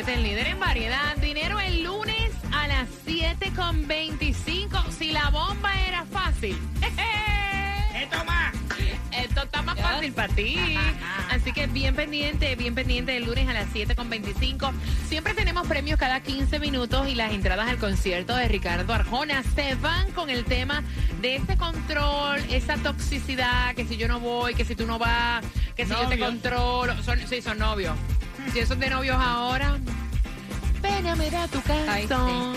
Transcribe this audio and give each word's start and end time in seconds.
106.7, 0.00 0.08
el 0.08 0.22
líder 0.22 0.46
en 0.48 0.60
variedad. 0.60 1.16
Dinero 1.16 1.60
el 1.60 1.82
lunes 1.82 2.32
a 2.52 2.68
las 2.68 2.88
7.25. 3.06 4.90
Si 4.90 5.12
la 5.12 5.30
bomba 5.30 5.72
era 5.86 6.04
fácil. 6.04 6.56
Esto 7.94 8.24
más. 8.24 8.54
Esto 9.12 9.42
está 9.42 9.62
más 9.62 9.78
fácil 9.78 10.12
para 10.12 10.32
ti. 10.32 10.56
Así 11.30 11.52
que 11.52 11.66
bien 11.66 11.94
pendiente, 11.94 12.54
bien 12.56 12.74
pendiente 12.74 13.16
el 13.16 13.24
lunes 13.24 13.48
a 13.48 13.52
las 13.52 13.68
7.25. 13.68 14.72
Siempre 15.08 15.34
tenemos 15.34 15.66
premios 15.66 15.98
cada 15.98 16.20
15 16.20 16.58
minutos 16.60 17.08
y 17.08 17.14
las 17.14 17.32
entradas 17.32 17.68
al 17.68 17.78
concierto 17.78 18.34
de 18.36 18.48
Ricardo 18.48 18.92
Arjona 18.92 19.42
se 19.54 19.74
van 19.76 20.12
con 20.12 20.30
el 20.30 20.44
tema 20.44 20.82
de 21.20 21.36
ese 21.36 21.56
control, 21.56 22.40
esa 22.50 22.76
toxicidad, 22.76 23.74
que 23.74 23.84
si 23.84 23.96
yo 23.96 24.08
no 24.08 24.20
voy, 24.20 24.54
que 24.54 24.64
si 24.64 24.74
tú 24.74 24.86
no 24.86 24.98
vas, 24.98 25.44
que 25.76 25.84
si 25.84 25.90
yo 25.90 26.08
te 26.08 26.18
controlo. 26.18 27.02
Son, 27.02 27.18
sí, 27.28 27.42
son 27.42 27.58
novios. 27.58 27.96
Si 28.52 28.66
son 28.66 28.80
de 28.80 28.90
novios 28.90 29.16
ahora, 29.18 29.78
Pégame 30.80 31.30
da 31.30 31.46
tu 31.48 31.60
canción. 31.62 32.54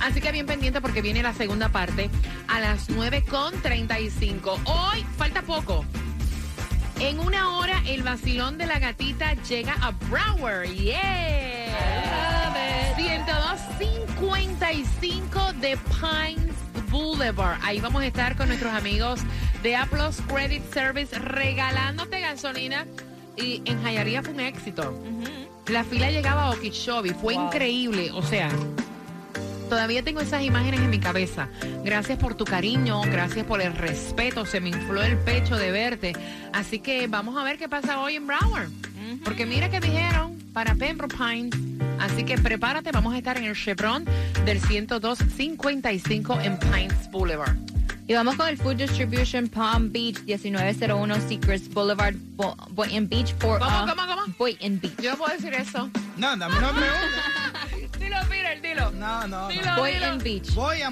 Así 0.00 0.20
que 0.20 0.32
bien 0.32 0.46
pendiente 0.46 0.80
porque 0.80 1.00
viene 1.00 1.22
la 1.22 1.32
segunda 1.32 1.68
parte 1.68 2.10
a 2.48 2.58
las 2.60 2.90
9.35. 2.90 4.58
Hoy 4.64 5.06
falta 5.16 5.42
poco. 5.42 5.84
En 7.00 7.18
una 7.18 7.56
hora 7.56 7.82
el 7.86 8.02
vacilón 8.02 8.58
de 8.58 8.66
la 8.66 8.78
gatita 8.78 9.34
llega 9.48 9.74
a 9.80 9.90
Broward. 9.90 10.68
Yeah. 10.70 12.52
102.55 12.96 15.52
de 15.54 15.76
Pines 15.76 16.54
Boulevard. 16.90 17.58
Ahí 17.62 17.80
vamos 17.80 18.02
a 18.02 18.06
estar 18.06 18.36
con 18.36 18.48
nuestros 18.48 18.74
amigos 18.74 19.20
de 19.62 19.76
Aplos 19.76 20.20
Credit 20.28 20.62
Service 20.72 21.18
regalándote 21.18 22.20
gasolina. 22.20 22.86
Y 23.36 23.62
en 23.64 23.82
Jayalía 23.82 24.22
fue 24.22 24.34
un 24.34 24.40
éxito. 24.40 24.94
La 25.68 25.84
fila 25.84 26.10
llegaba 26.10 26.44
a 26.46 26.50
Okeechobee, 26.50 27.14
fue 27.14 27.34
Wow. 27.34 27.46
increíble, 27.46 28.10
o 28.12 28.22
sea, 28.22 28.50
todavía 29.68 30.02
tengo 30.02 30.20
esas 30.20 30.42
imágenes 30.42 30.80
en 30.80 30.90
mi 30.90 30.98
cabeza. 30.98 31.48
Gracias 31.84 32.18
por 32.18 32.34
tu 32.34 32.44
cariño, 32.44 33.00
gracias 33.02 33.46
por 33.46 33.60
el 33.62 33.72
respeto, 33.74 34.44
se 34.44 34.60
me 34.60 34.68
infló 34.70 35.02
el 35.02 35.16
pecho 35.18 35.56
de 35.56 35.70
verte. 35.70 36.12
Así 36.52 36.80
que 36.80 37.06
vamos 37.06 37.36
a 37.36 37.44
ver 37.44 37.58
qué 37.58 37.68
pasa 37.68 38.00
hoy 38.00 38.16
en 38.16 38.26
Broward. 38.26 38.68
Porque 39.24 39.46
mira 39.46 39.68
que 39.70 39.80
dijeron 39.80 40.36
para 40.52 40.74
Pembroke 40.74 41.16
Pines. 41.16 41.54
Así 42.00 42.24
que 42.24 42.36
prepárate, 42.38 42.90
vamos 42.92 43.14
a 43.14 43.18
estar 43.18 43.36
en 43.38 43.44
el 43.44 43.54
Chevron 43.54 44.04
del 44.44 44.60
10255 44.60 46.40
en 46.40 46.58
Pines 46.58 47.10
Boulevard. 47.10 47.56
Y 48.08 48.14
vamos 48.14 48.34
con 48.36 48.48
el 48.48 48.56
Food 48.58 48.76
Distribution 48.76 49.48
Palm 49.48 49.90
Beach 49.92 50.18
1901 50.26 51.20
Secrets 51.28 51.68
Boulevard 51.72 52.14
Bo- 52.34 52.56
Boynton 52.70 53.08
Beach 53.08 53.32
for 53.38 53.58
¿Cómo, 53.60 53.84
uh, 53.84 53.86
cómo, 53.88 54.06
cómo? 54.06 54.34
Boynton 54.38 54.80
Beach. 54.80 54.96
Yo 55.00 55.12
no 55.12 55.16
puedo 55.18 55.32
decir 55.34 55.54
eso. 55.54 55.88
No, 56.16 56.36
dame 56.36 56.56
una 56.58 56.70
pregunta. 56.72 57.98
Dilo, 57.98 58.16
Peter, 58.28 58.60
dilo. 58.60 58.90
No, 58.92 59.26
no, 59.28 59.48
Dilo, 59.48 59.64
no. 59.66 59.76
Boynton. 59.78 60.18
Beach. 60.18 60.52
Voy 60.54 60.82
a 60.82 60.90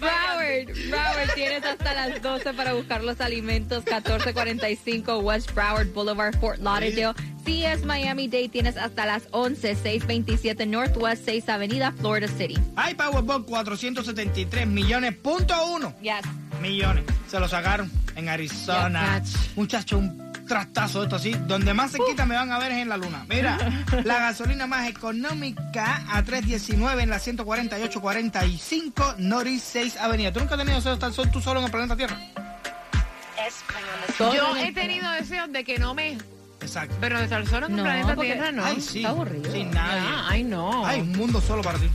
Broward, 0.00 0.66
Broward, 0.90 1.34
tienes 1.34 1.64
hasta 1.64 1.94
las 1.94 2.22
12 2.22 2.54
para 2.54 2.74
buscar 2.74 3.02
los 3.02 3.20
alimentos. 3.20 3.84
1445 3.84 5.18
West 5.18 5.52
Broward 5.54 5.88
Boulevard, 5.92 6.38
Fort 6.38 6.60
Lauderdale. 6.60 7.14
CS 7.44 7.84
Miami 7.84 8.28
Dade 8.28 8.48
tienes 8.50 8.76
hasta 8.76 9.06
las 9.06 9.22
11, 9.30 9.74
627 9.74 10.66
Northwest 10.66 11.24
6 11.24 11.48
Avenida, 11.48 11.92
Florida 11.92 12.28
City. 12.28 12.58
Hay 12.76 12.94
Powerball 12.94 13.44
473 13.44 14.66
millones, 14.66 15.14
punto 15.16 15.54
uno. 15.74 15.94
Yes. 16.02 16.20
Millones. 16.60 17.04
Se 17.28 17.40
lo 17.40 17.48
sacaron 17.48 17.90
en 18.16 18.28
Arizona. 18.28 19.20
Yes. 19.20 19.56
Muchacho, 19.56 19.98
un 19.98 20.27
trastazo 20.48 21.04
esto 21.04 21.16
así. 21.16 21.32
Donde 21.46 21.72
más 21.74 21.92
se 21.92 21.98
quita 21.98 22.26
me 22.26 22.34
van 22.34 22.50
a 22.50 22.58
ver 22.58 22.72
es 22.72 22.78
en 22.78 22.88
la 22.88 22.96
luna. 22.96 23.24
Mira, 23.28 23.56
la 24.04 24.18
gasolina 24.18 24.66
más 24.66 24.88
económica 24.88 26.02
a 26.10 26.24
3.19 26.24 27.02
en 27.02 27.10
la 27.10 27.18
148.45 27.20 29.16
Norris 29.18 29.62
6 29.62 29.96
Avenida. 29.98 30.32
¿Tú 30.32 30.40
nunca 30.40 30.54
has 30.54 30.58
tenido 30.60 30.76
deseo 30.76 30.92
de 30.92 30.94
estar 30.96 31.12
sol- 31.12 31.30
tú 31.30 31.40
solo 31.40 31.60
en 31.60 31.66
el 31.66 31.70
planeta 31.70 31.94
Tierra? 31.96 32.16
Yo 34.18 34.56
el- 34.56 34.64
he 34.64 34.72
tenido 34.72 35.10
deseos 35.12 35.52
de 35.52 35.62
que 35.64 35.78
no 35.78 35.94
me... 35.94 36.18
Exacto. 36.60 36.96
Pero 37.00 37.18
de 37.18 37.24
estar 37.24 37.46
solo 37.46 37.66
en 37.66 37.76
No, 37.76 37.82
planeta 37.84 38.14
porque- 38.16 38.32
Tierra, 38.32 38.50
no. 38.50 38.64
Ay, 38.64 38.80
sí. 38.80 38.98
Está 38.98 39.10
aburrido. 39.10 39.52
Sin 39.52 39.70
nadie. 39.70 40.00
Ah, 40.04 40.26
ay, 40.30 40.42
no. 40.42 40.84
Hay 40.84 41.00
un 41.02 41.12
mundo 41.12 41.40
solo 41.40 41.62
para 41.62 41.78
ti. 41.78 41.88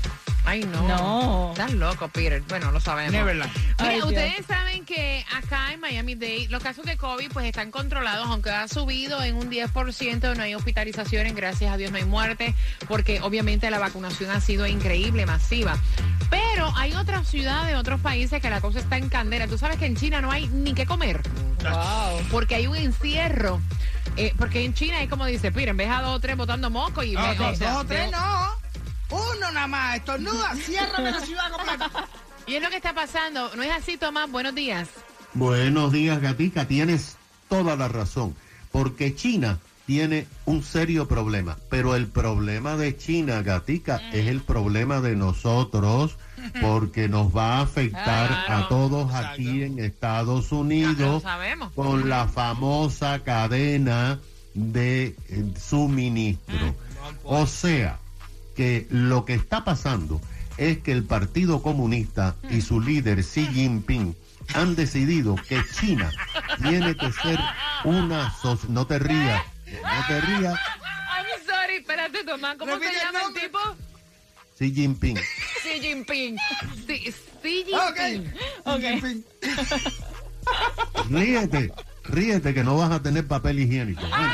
Ay, 0.46 0.62
no. 0.66 0.88
No. 0.88 1.50
Estás 1.52 1.72
loco, 1.74 2.08
Peter. 2.10 2.42
Bueno, 2.50 2.72
lo 2.72 2.80
sabemos. 2.80 3.14
Neverland. 3.14 3.52
Mira, 3.56 3.76
Ay, 3.78 3.96
Dios. 3.96 4.08
ustedes 4.08 4.46
saben 4.46 4.86
que 4.86 5.26
acá 5.36 5.72
en 5.72 5.80
Miami-Dade 5.80 6.48
los 6.50 6.62
casos 6.62 6.86
de 6.86 6.98
COVID 6.98 7.32
pues 7.32 7.46
están 7.46 7.72
controlados, 7.72 8.28
aunque 8.28 8.50
ha 8.52 8.68
subido 8.68 9.24
en 9.24 9.36
un 9.36 9.50
10%, 9.50 10.36
no 10.36 10.44
hay 10.44 10.54
hospitalizaciones, 10.56 11.34
gracias 11.36 11.72
a 11.72 11.78
Dios 11.78 11.92
no 11.92 11.98
hay 11.98 12.06
muerte, 12.06 12.54
porque 12.88 13.22
obviamente 13.22 13.70
la 13.72 13.80
vacunación 13.80 14.32
ha 14.32 14.42
sido 14.42 14.68
increíble, 14.68 15.26
masiva. 15.26 15.78
Pero 16.30 16.74
hay 16.76 16.94
otras 16.94 17.28
ciudades, 17.28 17.76
otros 17.78 18.02
países 18.02 18.42
que 18.42 18.50
la 18.50 18.60
cosa 18.60 18.80
está 18.80 18.98
en 18.98 19.08
candela. 19.10 19.48
Tú 19.48 19.58
sabes 19.58 19.78
que 19.78 19.86
en 19.86 19.96
China 19.96 20.20
no 20.22 20.32
hay 20.32 20.48
ni 20.48 20.74
qué 20.74 20.86
comer, 20.86 21.22
Wow. 21.64 22.20
porque 22.32 22.56
hay 22.56 22.68
un 22.68 22.76
encierro. 22.76 23.62
Eh, 24.18 24.34
porque 24.38 24.64
en 24.64 24.74
China 24.74 25.02
es 25.02 25.10
como 25.10 25.26
dice, 25.26 25.52
Peter, 25.52 25.70
en 25.70 25.78
vez 25.78 25.90
a 25.90 26.02
dos 26.02 26.18
o 26.18 26.20
tres 26.20 26.36
botando 26.38 26.70
moco 26.70 27.02
y... 27.02 27.14
Sea, 27.14 27.34
dos 27.36 27.62
o 27.78 27.86
tres 27.86 28.12
no. 28.12 28.53
Uno 29.14 29.52
nada 29.52 29.68
más. 29.68 29.96
Estornuda. 29.98 30.56
Ciérrame 30.56 31.12
la 31.12 31.20
ciudad 31.22 31.52
completa. 31.52 31.90
Y 32.48 32.56
es 32.56 32.62
lo 32.64 32.70
que 32.70 32.76
está 32.78 32.94
pasando. 32.94 33.56
¿No 33.56 33.64
es 33.64 33.72
así, 33.72 33.98
Tomás? 33.98 34.30
Buenos 34.30 34.56
días. 34.56 34.90
Buenos 35.34 35.92
días, 35.92 36.20
Gatica. 36.22 36.66
Tienes 36.68 37.18
toda 37.50 37.76
la 37.76 37.88
razón. 37.88 38.36
Porque 38.72 39.16
China 39.16 39.60
tiene 39.86 40.28
un 40.46 40.64
serio 40.64 41.08
problema. 41.08 41.58
Pero 41.70 41.96
el 41.96 42.08
problema 42.08 42.76
de 42.78 42.98
China, 42.98 43.42
Gatica, 43.42 44.02
es 44.12 44.28
el 44.28 44.42
problema 44.42 45.00
de 45.02 45.16
nosotros. 45.16 46.18
Porque 46.62 47.08
nos 47.08 47.36
va 47.36 47.60
a 47.60 47.62
afectar 47.62 48.28
Claro. 48.46 48.66
a 48.66 48.68
todos 48.68 49.06
Exacto. 49.12 49.28
aquí 49.34 49.64
en 49.64 49.80
Estados 49.80 50.50
Ya 50.50 50.56
lo 50.56 50.62
Unidos 50.62 51.24
sabemos. 51.24 51.72
con 51.74 52.10
la 52.10 52.28
famosa 52.28 53.20
cadena 53.24 54.20
de 54.54 55.16
eh, 55.30 55.54
suministro. 55.58 56.76
O 57.24 57.48
sea, 57.48 57.98
que 58.56 58.88
lo 58.90 59.26
que 59.26 59.34
está 59.34 59.64
pasando 59.64 60.22
es 60.58 60.80
que 60.80 60.92
el 60.92 61.04
Partido 61.04 61.62
Comunista 61.62 62.36
y 62.50 62.62
su 62.62 62.80
líder 62.80 63.24
Xi 63.24 63.48
Jinping 63.48 64.16
han 64.54 64.76
decidido 64.76 65.36
que 65.48 65.62
China 65.74 66.12
tiene 66.62 66.96
que 66.96 67.12
ser 67.12 67.40
una 67.84 68.32
sociedad. 68.32 68.70
No 68.70 68.86
te 68.86 69.00
rías, 69.00 69.42
no 69.66 70.08
te 70.08 70.22
rías, 70.22 70.54
I'm 70.54 71.46
sorry, 71.46 71.78
espérate, 71.78 72.24
Tomás. 72.24 72.58
¿Cómo 72.58 72.78
se 72.78 72.94
llama 72.94 73.20
el 73.28 73.34
tipo? 73.42 73.60
Xi 74.58 74.74
Jinping. 74.74 75.18
Xi 75.18 75.80
Jinping. 75.82 76.38
Xi. 76.86 77.14
Jinping. 77.44 78.34
En 78.66 79.02
fin. 79.02 79.26
Ríete, 81.10 81.74
ríete 82.04 82.54
que 82.54 82.64
no 82.64 82.78
vas 82.78 82.92
a 82.92 83.02
tener 83.02 83.28
papel 83.28 83.60
higiénico. 83.60 84.02
Bueno, 84.02 84.34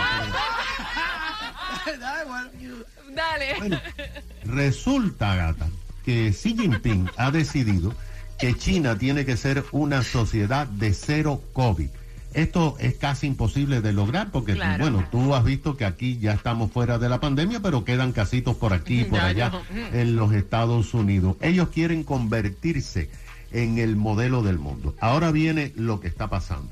Ay, 1.86 2.28
bueno. 2.28 2.86
Dale. 3.14 3.56
Bueno, 3.58 3.80
resulta, 4.46 5.36
gata, 5.36 5.68
que 6.06 6.32
Xi 6.32 6.56
Jinping 6.58 7.10
ha 7.18 7.32
decidido 7.32 7.94
que 8.38 8.54
China 8.56 8.98
tiene 8.98 9.26
que 9.26 9.36
ser 9.38 9.66
una 9.72 10.04
sociedad 10.04 10.68
de 10.68 10.94
cero 10.94 11.42
COVID. 11.54 11.90
Esto 12.34 12.78
es 12.80 12.94
casi 12.96 13.26
imposible 13.28 13.82
de 13.82 13.92
lograr 13.92 14.30
porque, 14.32 14.54
Claro. 14.54 14.84
bueno, 14.84 15.08
tú 15.12 15.34
has 15.34 15.44
visto 15.44 15.76
que 15.76 15.84
aquí 15.86 16.20
ya 16.20 16.34
estamos 16.34 16.72
fuera 16.72 17.00
de 17.00 17.10
la 17.10 17.20
pandemia, 17.20 17.60
pero 17.60 17.84
quedan 17.84 18.12
casitos 18.12 18.56
por 18.56 18.72
aquí 18.72 19.02
y 19.02 19.04
por 19.06 19.20
allá 19.20 19.52
ya. 19.74 20.00
en 20.00 20.16
los 20.16 20.32
Estados 20.34 20.94
Unidos. 20.94 21.38
Ellos 21.42 21.70
quieren 21.70 22.04
convertirse 22.04 23.10
en 23.52 23.80
el 23.80 23.96
modelo 23.96 24.44
del 24.44 24.60
mundo. 24.60 24.96
Ahora 25.02 25.32
viene 25.32 25.74
lo 25.76 26.00
que 26.00 26.08
está 26.08 26.30
pasando. 26.30 26.70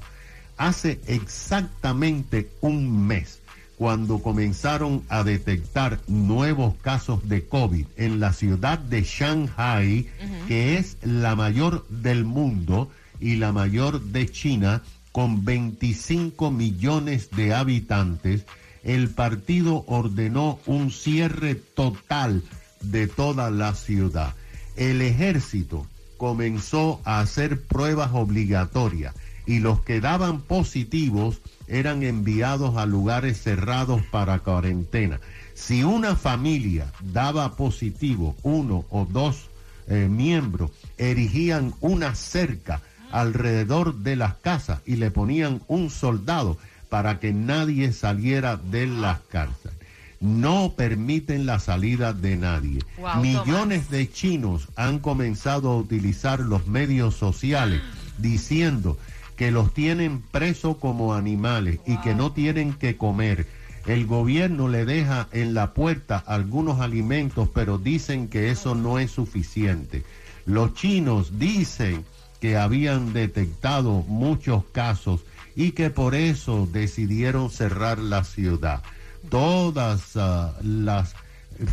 Hace 0.58 1.00
exactamente 1.08 2.50
un 2.62 3.08
mes, 3.08 3.40
cuando 3.78 4.20
comenzaron 4.24 5.04
a 5.08 5.24
detectar 5.24 6.00
nuevos 6.08 6.76
casos 6.82 7.30
de 7.30 7.48
COVID 7.48 7.86
en 7.96 8.20
la 8.20 8.34
ciudad 8.34 8.80
de 8.80 9.04
Shanghai, 9.04 10.08
que 10.48 10.78
es 10.78 10.98
la 11.04 11.36
mayor 11.36 11.86
del 11.90 12.26
mundo 12.26 12.90
y 13.20 13.36
la 13.36 13.52
mayor 13.52 14.02
de 14.02 14.28
China, 14.30 14.82
con 15.12 15.46
25 15.46 16.50
millones 16.52 17.30
de 17.32 17.54
habitantes, 17.54 18.46
el 18.84 19.10
partido 19.10 19.84
ordenó 19.88 20.60
un 20.66 20.92
cierre 20.92 21.56
total 21.56 22.44
de 22.82 23.08
toda 23.08 23.52
la 23.52 23.76
ciudad. 23.76 24.34
El 24.76 25.02
ejército 25.02 25.86
comenzó 26.18 27.00
a 27.04 27.20
hacer 27.20 27.62
pruebas 27.62 28.12
obligatorias 28.14 29.14
y 29.46 29.60
los 29.60 29.82
que 29.82 30.02
daban 30.02 30.42
positivos 30.42 31.42
eran 31.68 32.04
enviados 32.04 32.78
a 32.78 32.86
lugares 32.86 33.42
cerrados 33.42 34.02
para 34.12 34.40
cuarentena. 34.40 35.20
Si 35.54 35.84
una 35.84 36.16
familia 36.16 36.92
daba 37.02 37.56
positivo, 37.56 38.36
uno 38.44 38.86
o 38.90 39.06
dos 39.06 39.50
eh, 39.88 40.08
miembros 40.10 40.72
erigían 40.98 41.74
una 41.82 42.16
cerca 42.16 42.82
alrededor 43.12 43.96
de 43.96 44.16
las 44.16 44.36
casas 44.36 44.82
y 44.86 44.98
le 44.98 45.12
ponían 45.12 45.62
un 45.68 45.90
soldado 45.90 46.58
para 46.90 47.20
que 47.20 47.34
nadie 47.34 47.92
saliera 47.94 48.58
de 48.58 48.88
las 48.88 49.20
cárceles. 49.30 49.78
No 50.20 50.74
permiten 50.76 51.46
la 51.46 51.60
salida 51.60 52.12
de 52.14 52.38
nadie. 52.38 52.80
Wow, 52.98 53.22
Millones 53.22 53.86
Tomás. 53.86 53.90
de 53.92 54.12
chinos 54.12 54.68
han 54.76 55.00
comenzado 55.00 55.72
a 55.72 55.78
utilizar 55.78 56.40
los 56.40 56.66
medios 56.68 57.16
sociales 57.16 57.82
diciendo 58.18 58.98
que 59.38 59.52
los 59.52 59.74
tienen 59.74 60.22
presos 60.22 60.78
como 60.78 61.14
animales 61.14 61.80
y 61.86 61.98
que 61.98 62.16
no 62.16 62.34
tienen 62.34 62.74
que 62.74 62.98
comer. 62.98 63.46
El 63.86 64.06
gobierno 64.06 64.68
le 64.68 64.84
deja 64.84 65.30
en 65.32 65.54
la 65.54 65.74
puerta 65.74 66.18
algunos 66.18 66.82
alimentos, 66.82 67.48
pero 67.54 67.78
dicen 67.78 68.28
que 68.28 68.50
eso 68.50 68.76
no 68.76 69.00
es 69.00 69.12
suficiente. 69.12 70.04
Los 70.46 70.74
chinos 70.74 71.40
dicen 71.40 72.04
que 72.42 72.58
habían 72.58 73.14
detectado 73.14 74.04
muchos 74.08 74.64
casos 74.72 75.22
y 75.56 75.72
que 75.72 75.90
por 75.90 76.16
eso 76.16 76.68
decidieron 76.72 77.50
cerrar 77.50 78.00
la 78.00 78.24
ciudad. 78.24 78.82
Todas 79.30 80.18
ah, 80.18 80.54
las 80.64 81.16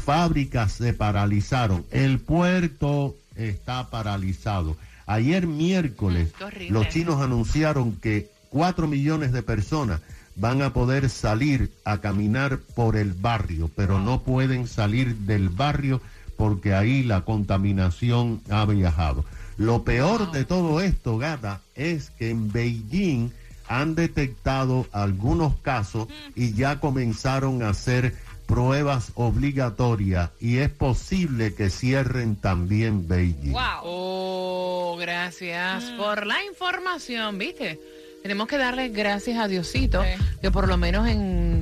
fábricas 0.04 0.72
se 0.72 0.92
paralizaron. 0.92 1.84
El 1.90 2.20
puerto 2.20 3.16
está 3.36 3.90
paralizado. 3.90 4.76
Ayer 5.06 5.46
miércoles 5.46 6.32
Mm, 6.40 6.72
los 6.72 6.88
chinos 6.88 7.20
anunciaron 7.20 7.92
que 7.96 8.30
cuatro 8.50 8.86
millones 8.86 9.32
de 9.32 9.42
personas 9.42 10.00
van 10.36 10.62
a 10.62 10.72
poder 10.72 11.08
salir 11.10 11.72
a 11.84 11.98
caminar 11.98 12.58
por 12.74 12.96
el 12.96 13.12
barrio, 13.12 13.70
pero 13.74 14.00
no 14.00 14.22
pueden 14.22 14.66
salir 14.66 15.16
del 15.18 15.48
barrio 15.48 16.00
porque 16.36 16.74
ahí 16.74 17.02
la 17.02 17.22
contaminación 17.22 18.40
ha 18.50 18.64
viajado. 18.64 19.24
Lo 19.56 19.84
peor 19.84 20.32
de 20.32 20.44
todo 20.44 20.80
esto, 20.80 21.18
Gata, 21.18 21.60
es 21.76 22.10
que 22.10 22.30
en 22.30 22.50
Beijing 22.50 23.30
han 23.68 23.94
detectado 23.94 24.86
algunos 24.92 25.54
casos 25.56 26.08
y 26.34 26.52
ya 26.52 26.80
comenzaron 26.80 27.62
a 27.62 27.70
hacer 27.70 28.14
pruebas 28.46 29.12
obligatorias 29.14 30.30
y 30.40 30.58
es 30.58 30.70
posible 30.70 31.54
que 31.54 31.70
cierren 31.70 32.36
también 32.36 33.08
Beijing. 33.08 33.52
Wow. 33.52 33.62
Oh, 33.82 34.96
gracias 35.00 35.84
Mm. 35.84 35.96
por 35.96 36.26
la 36.26 36.42
información, 36.44 37.38
¿viste? 37.38 37.80
Tenemos 38.22 38.46
que 38.48 38.56
darle 38.56 38.88
gracias 38.88 39.38
a 39.38 39.48
Diosito, 39.48 40.02
Sí. 40.02 40.22
que 40.40 40.50
por 40.50 40.66
lo 40.68 40.76
menos 40.78 41.06
en, 41.08 41.53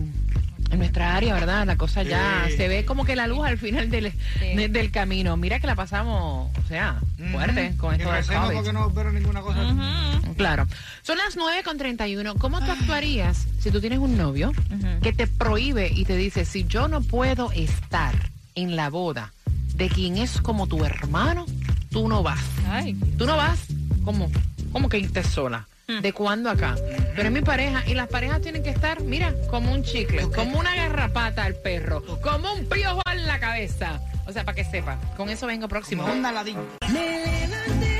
en 0.73 0.79
nuestra 0.79 1.15
área, 1.17 1.35
¿verdad? 1.35 1.67
La 1.67 1.77
cosa 1.77 2.03
ya 2.03 2.47
Sí. 2.49 2.57
se 2.57 2.67
ve 2.69 2.85
como 2.85 3.05
que 3.05 3.15
la 3.15 3.27
luz 3.27 3.45
al 3.47 3.59
final 3.59 3.91
del, 3.91 4.13
Sí. 4.39 4.55
de- 4.57 4.69
del 4.69 4.91
camino. 4.91 5.37
Mira 5.37 5.61
que 5.61 5.67
la 5.67 5.75
pasamos, 5.75 6.51
o 6.57 6.69
sea, 6.69 6.99
fuerte 7.31 7.75
con 7.77 7.93
Y 7.95 7.99
esto 7.99 8.09
del 8.11 8.19
recemos 8.19 8.45
COVID. 8.47 8.55
porque 8.57 8.73
no 8.73 8.91
vieron 8.91 9.15
ninguna 9.15 9.41
cosa. 9.43 9.61
Claro. 10.37 10.67
Son 11.03 11.19
las 11.19 11.37
9 11.37 11.63
con 11.63 11.77
31. 11.79 12.35
¿Cómo 12.37 12.61
tú 12.65 12.71
actuarías 12.73 13.47
si 13.61 13.71
tú 13.71 13.81
tienes 13.81 13.99
un 13.99 14.17
novio 14.17 14.53
que 15.03 15.13
te 15.13 15.27
prohíbe 15.27 15.93
y 15.95 16.05
te 16.05 16.17
dice, 16.17 16.45
si 16.45 16.65
yo 16.65 16.89
no 16.89 17.03
puedo 17.03 17.53
estar 17.53 18.15
en 18.55 18.75
la 18.77 18.89
boda 18.91 19.33
de 19.75 19.89
quien 19.89 20.17
es 20.19 20.41
como 20.41 20.67
tu 20.67 20.85
hermano, 20.85 21.47
tú 21.91 22.09
no 22.09 22.23
vas? 22.23 22.41
Ay. 22.71 22.95
Tú 23.19 23.27
no 23.27 23.37
vas, 23.37 23.61
¿cómo? 24.05 24.31
¿Cómo 24.73 24.89
que 24.89 24.99
irte 24.99 25.23
sola? 25.23 25.67
¿De 26.01 26.13
cuándo 26.13 26.51
acá? 26.51 26.77
Pero 27.15 27.29
es 27.29 27.35
mi 27.35 27.43
pareja 27.43 27.83
y 27.87 27.95
las 27.95 28.09
parejas 28.09 28.41
tienen 28.41 28.63
que 28.63 28.71
estar, 28.71 29.03
mira, 29.03 29.35
como 29.51 29.73
un 29.73 29.83
chicle, 29.83 30.29
como 30.35 30.59
una 30.59 30.75
garrapata 30.75 31.45
al 31.45 31.55
perro, 31.55 32.03
como 32.23 32.53
un 32.53 32.67
piojo 32.67 33.03
en 33.13 33.27
la 33.27 33.39
cabeza. 33.39 34.01
O 34.27 34.33
sea, 34.33 34.45
para 34.45 34.55
que 34.55 34.65
sepa. 34.65 34.99
Con 35.17 35.29
eso 35.29 35.47
vengo 35.47 35.69
próximo. 35.69 36.07
Aladín. 36.07 36.57
Me 36.93 37.25
levanté, 37.47 37.92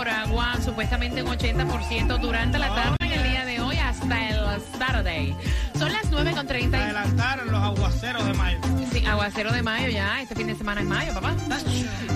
por 0.00 0.08
agua, 0.08 0.56
supuestamente 0.64 1.22
un 1.22 1.28
80% 1.28 2.18
durante 2.20 2.58
la 2.58 2.74
tarde 2.74 2.96
en 3.00 3.12
el 3.12 3.22
día 3.22 3.44
de 3.44 3.60
hoy 3.60 3.76
hasta 3.76 4.30
el 4.30 4.62
Saturday. 4.78 5.36
Son 5.78 5.92
las 5.92 6.10
9 6.10 6.32
con 6.34 6.46
30 6.46 6.74
y 6.74 6.80
Adelantaron 6.80 7.52
los 7.52 7.62
aguaceros 7.62 8.24
de 8.24 8.32
mayo. 8.32 8.58
Sí, 8.90 9.04
aguacero 9.04 9.52
de 9.52 9.60
mayo 9.60 9.88
ya. 9.90 10.22
Este 10.22 10.34
fin 10.34 10.46
de 10.46 10.54
semana 10.54 10.80
es 10.80 10.86
mayo, 10.86 11.12
papá. 11.12 11.36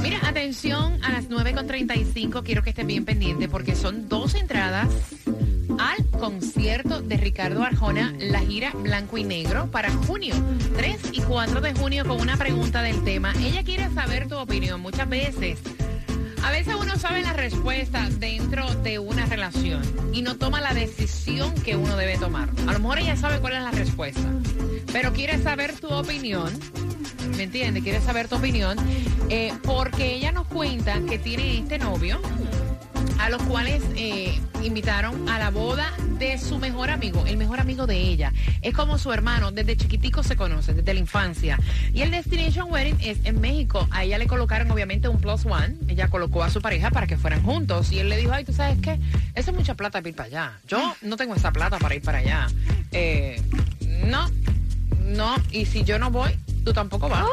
Mira, 0.00 0.18
atención, 0.26 0.98
a 1.04 1.12
las 1.12 1.28
9.35 1.28 2.42
quiero 2.42 2.62
que 2.62 2.70
estén 2.70 2.86
bien 2.86 3.04
pendientes 3.04 3.50
porque 3.50 3.74
son 3.74 4.08
dos 4.08 4.34
entradas 4.34 4.88
al 5.78 6.06
concierto 6.18 7.02
de 7.02 7.18
Ricardo 7.18 7.64
Arjona, 7.64 8.14
la 8.18 8.40
gira 8.40 8.70
Blanco 8.70 9.18
y 9.18 9.24
Negro 9.24 9.70
para 9.70 9.90
junio, 9.90 10.34
3 10.74 11.00
y 11.12 11.20
4 11.20 11.60
de 11.60 11.74
junio 11.74 12.06
con 12.06 12.18
una 12.18 12.38
pregunta 12.38 12.80
del 12.80 13.04
tema. 13.04 13.34
Ella 13.40 13.62
quiere 13.62 13.90
saber 13.90 14.26
tu 14.26 14.38
opinión 14.38 14.80
muchas 14.80 15.06
veces. 15.06 15.58
A 16.44 16.50
veces 16.50 16.74
uno 16.78 16.98
sabe 16.98 17.22
la 17.22 17.32
respuesta 17.32 18.06
dentro 18.18 18.68
de 18.82 18.98
una 18.98 19.24
relación 19.24 19.82
y 20.12 20.20
no 20.20 20.36
toma 20.36 20.60
la 20.60 20.74
decisión 20.74 21.54
que 21.54 21.74
uno 21.74 21.96
debe 21.96 22.18
tomar. 22.18 22.50
A 22.68 22.72
lo 22.74 22.80
mejor 22.80 22.98
ella 22.98 23.16
sabe 23.16 23.40
cuál 23.40 23.54
es 23.54 23.62
la 23.62 23.70
respuesta, 23.70 24.20
pero 24.92 25.14
quiere 25.14 25.42
saber 25.42 25.72
tu 25.72 25.88
opinión. 25.88 26.52
¿Me 27.38 27.44
entiendes? 27.44 27.82
Quiere 27.82 28.02
saber 28.02 28.28
tu 28.28 28.36
opinión 28.36 28.76
eh, 29.30 29.54
porque 29.62 30.14
ella 30.14 30.32
nos 30.32 30.46
cuenta 30.46 31.00
que 31.08 31.18
tiene 31.18 31.58
este 31.58 31.78
novio 31.78 32.20
a 33.18 33.30
los 33.30 33.42
cuales 33.42 33.82
eh, 33.96 34.40
invitaron 34.62 35.28
a 35.28 35.38
la 35.38 35.50
boda 35.50 35.92
de 36.18 36.38
su 36.38 36.58
mejor 36.58 36.90
amigo, 36.90 37.24
el 37.26 37.36
mejor 37.36 37.60
amigo 37.60 37.86
de 37.86 37.96
ella. 37.96 38.32
Es 38.62 38.74
como 38.74 38.98
su 38.98 39.12
hermano, 39.12 39.50
desde 39.50 39.76
chiquitico 39.76 40.22
se 40.22 40.36
conocen, 40.36 40.76
desde 40.76 40.94
la 40.94 41.00
infancia. 41.00 41.58
Y 41.92 42.02
el 42.02 42.10
Destination 42.10 42.70
Wedding 42.70 42.98
es 43.00 43.18
en 43.24 43.40
México. 43.40 43.86
A 43.90 44.04
ella 44.04 44.18
le 44.18 44.26
colocaron 44.26 44.70
obviamente 44.70 45.08
un 45.08 45.20
plus 45.20 45.44
one. 45.46 45.76
Ella 45.88 46.08
colocó 46.08 46.42
a 46.42 46.50
su 46.50 46.60
pareja 46.60 46.90
para 46.90 47.06
que 47.06 47.16
fueran 47.16 47.42
juntos. 47.42 47.92
Y 47.92 47.98
él 47.98 48.08
le 48.08 48.16
dijo, 48.16 48.32
ay, 48.32 48.44
¿tú 48.44 48.52
sabes 48.52 48.78
qué? 48.80 48.98
Eso 49.34 49.50
es 49.50 49.56
mucha 49.56 49.74
plata 49.74 50.00
para 50.00 50.08
ir 50.08 50.16
para 50.16 50.26
allá. 50.26 50.60
Yo 50.68 50.94
no 51.02 51.16
tengo 51.16 51.34
esa 51.34 51.52
plata 51.52 51.78
para 51.78 51.94
ir 51.94 52.02
para 52.02 52.18
allá. 52.18 52.46
Eh, 52.92 53.40
no, 54.06 54.30
no. 55.04 55.34
Y 55.50 55.66
si 55.66 55.84
yo 55.84 55.98
no 55.98 56.10
voy, 56.10 56.38
tú 56.64 56.72
tampoco 56.72 57.08
vas. 57.08 57.26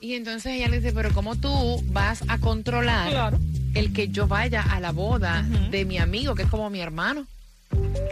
Y 0.00 0.14
entonces 0.14 0.54
ella 0.54 0.68
le 0.68 0.80
dice, 0.80 0.92
pero 0.92 1.12
¿cómo 1.12 1.36
tú 1.36 1.80
vas 1.92 2.24
a 2.26 2.38
controlar 2.38 3.10
Claro. 3.10 3.38
El 3.74 3.92
que 3.92 4.08
yo 4.08 4.26
vaya 4.26 4.62
a 4.62 4.80
la 4.80 4.92
boda 4.92 5.42
de 5.70 5.84
mi 5.84 5.98
amigo, 5.98 6.34
que 6.34 6.42
es 6.42 6.48
como 6.48 6.70
mi 6.70 6.80
hermano? 6.80 7.26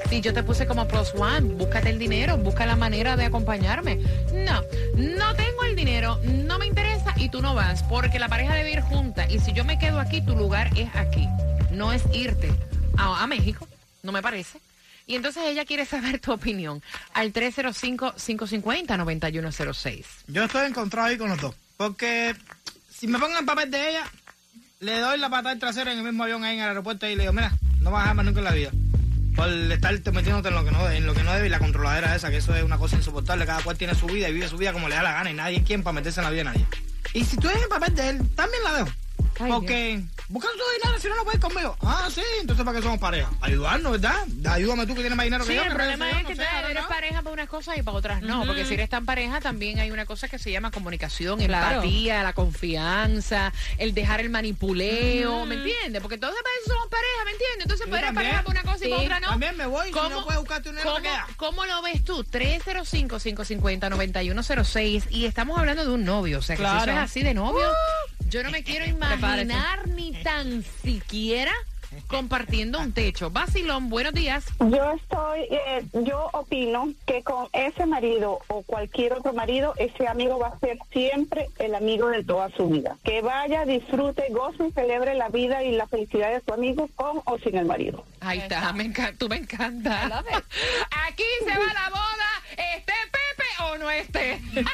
Si 0.09 0.21
yo 0.21 0.33
te 0.33 0.43
puse 0.43 0.67
como 0.67 0.89
plus 0.89 1.13
one, 1.15 1.55
búscate 1.55 1.91
el 1.91 1.99
dinero, 1.99 2.37
busca 2.39 2.67
la 2.67 2.77
manera 2.77 3.17
de 3.17 3.27
acompañarme. 3.27 3.97
No, 4.33 4.63
no 4.97 5.35
tengo 5.35 5.65
el 5.65 5.77
dinero, 5.77 6.19
no 6.25 6.59
me 6.59 6.67
interesa 6.67 7.15
y 7.17 7.29
tú 7.29 7.43
no 7.43 7.55
vas, 7.55 7.83
porque 7.85 8.19
la 8.19 8.29
pareja 8.29 8.55
debe 8.55 8.73
ir 8.73 8.81
junta. 8.81 9.31
Y 9.31 9.39
si 9.39 9.53
yo 9.53 9.65
me 9.65 9.79
quedo 9.79 10.01
aquí, 10.01 10.23
tu 10.23 10.35
lugar 10.35 10.71
es 10.77 10.89
aquí. 10.97 11.29
No 11.71 11.93
es 11.93 12.03
irte 12.13 12.51
a, 12.97 13.23
a 13.23 13.27
México, 13.27 13.69
no 14.03 14.13
me 14.13 14.23
parece. 14.23 14.59
Y 15.07 15.17
entonces 15.17 15.43
ella 15.47 15.65
quiere 15.65 15.85
saber 15.87 16.21
tu 16.21 16.33
opinión 16.33 16.83
al 17.13 17.33
305-550-9106. 17.33 20.05
Yo 20.29 20.45
estoy 20.45 20.69
encontrado 20.69 21.09
ahí 21.09 21.19
con 21.19 21.29
los 21.29 21.41
dos. 21.41 21.55
Porque 21.77 22.35
si 22.91 23.07
me 23.07 23.19
pongo 23.19 23.39
en 23.39 23.47
papel 23.47 23.71
de 23.71 23.91
ella, 23.91 24.05
le 24.81 24.99
doy 24.99 25.19
la 25.19 25.29
patada 25.29 25.51
del 25.51 25.59
trasero 25.59 25.91
en 25.91 25.99
el 25.99 26.05
mismo 26.05 26.25
avión 26.25 26.43
ahí 26.43 26.57
en 26.57 26.63
el 26.63 26.69
aeropuerto 26.69 27.07
y 27.07 27.15
le 27.15 27.23
digo, 27.23 27.35
mira, 27.35 27.53
no 27.81 27.91
vas 27.91 28.09
a 28.09 28.15
más 28.15 28.25
nunca 28.25 28.41
en 28.41 28.45
la 28.45 28.53
vida. 28.53 28.71
Por 29.37 29.49
estarte 29.49 30.11
metiéndote 30.11 30.49
en 30.49 30.55
lo 30.55 30.65
que 30.65 30.71
no 30.71 30.91
en 30.91 31.07
lo 31.07 31.15
que 31.15 31.23
no 31.23 31.33
debe 31.33 31.47
y 31.47 31.51
la 31.51 31.59
controladera 31.59 32.17
esa, 32.17 32.31
que 32.31 32.39
eso 32.39 32.55
es 32.55 32.65
una 32.65 32.79
cosa 32.79 32.97
insoportable. 32.97 33.47
Cada 33.47 33.63
cual 33.63 33.77
tiene 33.77 33.95
su 33.95 34.07
vida 34.07 34.29
y 34.29 34.33
vive 34.33 34.49
su 34.49 34.57
vida 34.57 34.73
como 34.73 34.89
le 34.89 34.97
da 34.97 35.03
la 35.03 35.13
gana 35.13 35.31
y 35.31 35.35
nadie 35.35 35.59
es 35.59 35.65
quien 35.65 35.83
para 35.83 35.93
meterse 35.93 36.21
en 36.21 36.25
la 36.25 36.31
vida 36.31 36.41
de 36.41 36.45
nadie. 36.45 36.67
Y 37.13 37.25
si 37.25 37.37
tú 37.37 37.49
eres 37.49 37.63
en 37.63 37.69
papel 37.69 37.95
de 37.95 38.09
él, 38.09 38.29
también 38.35 38.63
la 38.65 38.73
dejo. 38.79 38.89
Ay, 39.43 39.51
porque 39.53 40.03
busca 40.29 40.49
tu 40.49 40.81
dinero 40.83 40.99
si 41.01 41.09
no 41.09 41.17
no 41.17 41.25
puedes 41.25 41.41
conmigo. 41.41 41.77
Ah, 41.83 42.09
sí, 42.13 42.23
entonces 42.41 42.65
¿para 42.65 42.77
qué 42.79 42.83
somos 42.83 42.99
pareja? 42.99 43.31
Ayudarnos, 43.41 43.93
¿verdad? 43.93 44.27
Ayúdame 44.51 44.87
tú 44.87 44.95
que 44.95 45.01
tienes 45.01 45.17
más 45.17 45.25
dinero 45.25 45.45
Sí, 45.45 45.51
que 45.51 45.57
yo. 45.57 45.63
el 45.63 45.69
que 45.69 45.75
problema 45.75 46.11
es 46.11 46.23
no 46.23 46.29
que 46.29 46.37
sé, 46.37 46.47
ahora 46.47 46.71
eres 46.71 46.83
no. 46.83 46.89
pareja 46.89 47.23
para 47.23 47.33
unas 47.35 47.49
cosas 47.49 47.79
y 47.79 47.83
para 47.83 47.97
otras 47.97 48.23
no, 48.23 48.45
porque 48.47 48.65
si 48.65 48.75
eres 48.75 48.89
tan 48.89 49.05
pareja 49.07 49.41
también 49.41 49.79
hay 49.81 49.91
una 49.91 50.07
cosa 50.07 50.29
que 50.29 50.39
se 50.39 50.51
llama 50.51 50.71
comunicación, 50.71 51.39
Claro. 51.41 51.77
empatía, 51.77 52.23
la 52.23 52.33
confianza, 52.33 53.53
el 53.79 53.95
dejar 53.95 54.21
el 54.21 54.31
manipuleo, 54.31 55.45
¿me 55.47 55.55
entiendes? 55.57 56.01
Porque 56.03 56.19
todos 56.19 56.35
somos 56.67 56.89
pareja, 56.89 57.25
¿me 57.25 57.31
entiendes? 57.33 57.63
Entonces 57.63 57.87
Yo 57.89 57.97
eres 57.97 58.07
también. 58.09 58.27
pareja 58.33 58.45
para 58.45 58.61
una 58.61 58.73
cosa 58.73 58.87
y 58.87 58.91
para 58.91 59.03
otra 59.03 59.21
no. 59.21 59.29
También 59.29 59.57
me 59.57 59.67
voy, 59.67 59.89
si 59.89 59.95
no 59.95 60.25
puedes 60.25 60.41
buscar 60.41 60.63
tu 60.63 60.71
dinero, 60.71 60.89
cómo, 60.91 61.03
queda. 61.03 61.27
¿Cómo 61.37 61.65
lo 61.67 61.83
ves 61.83 62.05
tú? 62.05 62.25
305-550-9106 62.25 65.05
y 65.11 65.27
estamos 65.27 65.59
hablando 65.59 65.85
de 65.85 65.91
un 65.91 66.05
novio, 66.05 66.39
o 66.39 66.43
sea 66.43 66.57
que 66.57 66.63
si 66.63 66.69
Claro. 66.69 66.83
eso 66.83 66.91
es 66.93 66.99
así 66.99 67.23
de 67.23 67.35
novio, 67.35 67.67
yo 68.31 68.43
no 68.45 68.51
me 68.51 68.63
quiero 68.63 68.87
imaginar 68.87 69.89
ni 69.89 70.13
tan 70.23 70.65
siquiera 70.83 71.53
compartiendo 72.07 72.79
un 72.81 72.93
techo. 72.93 73.31
Basilón, 73.31 73.89
buenos 73.89 74.13
días. 74.15 74.45
Yo 74.59 74.93
estoy, 74.93 75.41
eh, 75.51 75.85
yo 75.93 76.29
opino 76.33 76.93
que 77.07 77.23
con 77.23 77.49
ese 77.53 77.87
marido 77.87 78.41
o 78.49 78.63
cualquier 78.63 79.13
otro 79.15 79.33
marido, 79.33 79.75
ese 79.77 80.07
amigo 80.09 80.39
va 80.39 80.49
a 80.49 80.59
ser 80.59 80.79
siempre 80.93 81.49
el 81.59 81.75
amigo 81.75 82.09
de 82.09 82.25
toda 82.25 82.49
su 82.51 82.69
vida. 82.69 82.97
Que 83.05 83.23
vaya, 83.23 83.65
disfrute, 83.65 84.27
goce 84.31 84.69
y 84.69 84.73
celebre 84.73 85.15
la 85.15 85.29
vida 85.29 85.63
y 85.63 85.73
la 85.73 85.87
felicidad 85.87 86.31
de 86.33 86.43
su 86.47 86.53
amigo 86.53 86.89
con 86.97 87.23
o 87.25 87.39
sin 87.39 87.57
el 87.57 87.67
marido. 87.67 88.05
Ahí 88.21 88.39
está, 88.39 88.73
me 88.73 88.85
encanta, 88.85 89.19
tú 89.19 89.29
me 89.29 89.37
encanta. 89.37 90.25
Aquí 91.09 91.25
se 91.45 91.51
va 91.59 91.73
la 91.75 91.91
boda, 91.91 92.75
esté 92.77 92.93
Pepe 93.11 93.63
o 93.65 93.79
no 93.79 93.91
esté. 93.91 94.41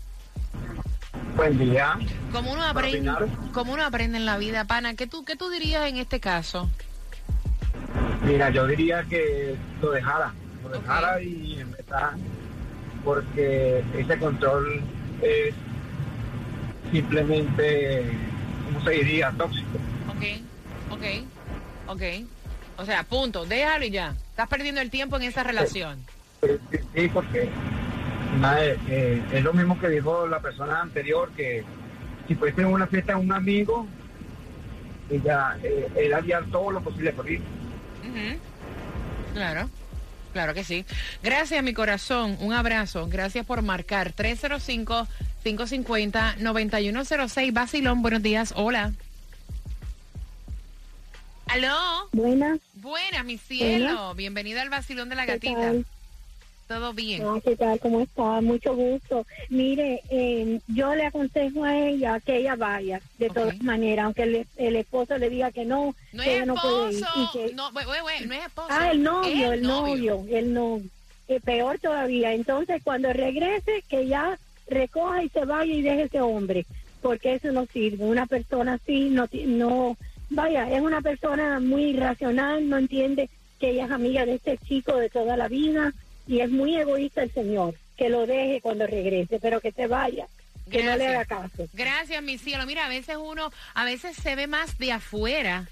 Buen 1.35 1.57
día. 1.57 1.97
¿Cómo 2.31 2.51
uno 2.53 2.63
aprende, 2.63 3.11
cómo 3.53 3.73
uno 3.73 3.83
aprende 3.85 4.17
en 4.17 4.25
la 4.25 4.37
vida, 4.37 4.65
pana? 4.65 4.95
¿Qué 4.95 5.07
tú, 5.07 5.23
¿Qué 5.25 5.35
tú 5.35 5.49
dirías 5.49 5.87
en 5.89 5.97
este 5.97 6.19
caso? 6.19 6.69
Mira, 8.23 8.49
yo 8.49 8.65
diría 8.67 9.03
que 9.03 9.55
lo 9.81 9.91
dejara, 9.91 10.33
lo 10.63 10.69
dejara 10.69 11.21
y 11.21 11.59
en 11.59 11.71
verdad, 11.71 12.11
porque 13.03 13.83
ese 13.95 14.17
control 14.17 14.81
es 15.21 15.53
simplemente, 16.91 18.03
¿cómo 18.65 18.83
se 18.83 18.91
diría? 18.91 19.31
Tóxico. 19.37 19.77
Ok, 20.09 20.23
ok, 20.91 21.03
ok. 21.87 22.01
O 22.77 22.85
sea, 22.85 23.03
punto, 23.03 23.45
déjalo 23.45 23.85
y 23.85 23.89
ya. 23.91 24.13
Estás 24.29 24.47
perdiendo 24.47 24.81
el 24.81 24.89
tiempo 24.89 25.17
en 25.17 25.23
esa 25.23 25.43
relación. 25.43 25.99
Sí, 26.93 27.09
porque 27.11 27.49
madre, 28.39 28.77
eh, 28.87 29.21
es 29.33 29.43
lo 29.43 29.53
mismo 29.53 29.79
que 29.79 29.89
dijo 29.89 30.27
la 30.27 30.39
persona 30.39 30.81
anterior, 30.81 31.31
que 31.35 31.63
si 32.27 32.35
fuese 32.35 32.61
en 32.61 32.67
una 32.67 32.87
fiesta 32.87 33.13
de 33.13 33.19
un 33.19 33.31
amigo, 33.31 33.87
ella, 35.09 35.57
eh, 35.63 35.87
él 35.95 36.13
haría 36.13 36.41
todo 36.51 36.71
lo 36.71 36.81
posible 36.81 37.13
por 37.13 37.29
ir. 37.29 37.41
Claro, 39.33 39.69
claro 40.33 40.53
que 40.53 40.63
sí. 40.63 40.85
Gracias, 41.23 41.63
mi 41.63 41.73
corazón. 41.73 42.37
Un 42.39 42.53
abrazo. 42.53 43.07
Gracias 43.07 43.45
por 43.45 43.61
marcar. 43.61 44.13
305-550-9106. 45.55 47.53
Basilón, 47.53 48.01
buenos 48.01 48.21
días. 48.23 48.53
Hola. 48.55 48.91
¿Aló? 51.47 51.73
Buenas. 52.11 52.59
Buena, 52.75 53.23
mi 53.23 53.37
cielo. 53.37 54.13
Bienvenida 54.15 54.61
al 54.61 54.69
Basilón 54.69 55.07
de 55.09 55.15
la 55.15 55.25
¿Qué 55.25 55.31
Gatita. 55.33 55.59
tal? 55.61 55.85
¿Todo 56.67 56.91
bien? 56.93 57.23
Ah, 57.25 57.39
¿Qué 57.41 57.55
tal? 57.55 57.79
¿Cómo 57.79 58.01
está? 58.01 58.41
Mucho 58.41 58.75
gusto. 58.75 59.25
Mire, 59.47 60.01
eh, 60.09 60.59
yo 60.67 60.93
le 60.95 61.05
aconsejo 61.05 61.63
a 61.63 61.77
ella 61.77 62.19
que 62.19 62.35
ella 62.39 62.57
vaya, 62.57 62.99
de 63.17 63.29
todas 63.29 63.57
maneras, 63.63 64.03
aunque 64.07 64.23
el, 64.23 64.45
el 64.57 64.75
esposo 64.75 65.17
le 65.17 65.29
diga 65.29 65.49
que 65.53 65.63
no, 65.63 65.95
No 66.11 66.23
que 66.23 66.29
es 66.31 66.35
ella 66.35 66.45
no 66.45 66.55
puede 66.55 66.91
ir. 66.91 66.99
esposo. 67.05 67.19
y 67.21 67.29
que- 67.47 67.53
No, 67.55 67.71
güey, 67.71 67.85
güey, 67.85 68.01
güey, 68.01 68.25
no 68.25 68.33
es 68.33 68.45
esposo. 68.47 68.67
ah, 68.69 68.91
el 68.91 69.01
novio, 69.01 69.29
Es 69.47 69.53
el 69.53 69.61
novio, 69.61 70.25
el 70.29 70.53
novio. 70.53 70.89
Eh, 71.29 71.39
peor 71.39 71.79
todavía. 71.79 72.33
Entonces, 72.33 72.81
cuando 72.83 73.13
regrese, 73.13 73.81
que 73.87 74.05
ya 74.07 74.37
recoja 74.69 75.23
y 75.23 75.29
se 75.29 75.45
vaya 75.45 75.73
y 75.73 75.81
deje 75.81 76.03
ese 76.03 76.21
hombre, 76.21 76.65
porque 77.01 77.35
eso 77.35 77.51
no 77.51 77.65
sirve. 77.67 78.05
Una 78.05 78.25
persona 78.25 78.73
así 78.73 79.09
no, 79.09 79.27
no, 79.45 79.97
vaya, 80.29 80.69
es 80.71 80.81
una 80.81 81.01
persona 81.01 81.59
muy 81.59 81.85
irracional, 81.85 82.67
no 82.69 82.77
entiende 82.77 83.29
que 83.59 83.71
ella 83.71 83.85
es 83.85 83.91
amiga 83.91 84.25
de 84.25 84.35
este 84.35 84.57
chico 84.57 84.97
de 84.97 85.09
toda 85.09 85.37
la 85.37 85.47
vida 85.47 85.93
y 86.27 86.39
es 86.41 86.49
muy 86.49 86.75
egoísta 86.75 87.23
el 87.23 87.31
señor. 87.31 87.75
Que 87.95 88.09
lo 88.09 88.27
deje 88.27 88.61
cuando 88.61 88.85
regrese, 88.85 89.39
pero 89.39 89.59
que 89.59 89.71
se 89.71 89.87
vaya, 89.87 90.27
que 90.69 90.83
no 90.83 90.95
le 90.97 91.07
haga 91.07 91.23
Gracias. 91.25 91.51
caso. 91.51 91.69
Gracias, 91.73 92.23
mi 92.23 92.37
cielo. 92.37 92.65
Mira, 92.65 92.85
a 92.85 92.89
veces 92.89 93.17
uno, 93.19 93.51
a 93.73 93.83
veces 93.85 94.15
se 94.15 94.35
ve 94.35 94.47
más 94.47 94.77
de 94.77 94.91
afuera 94.91 95.67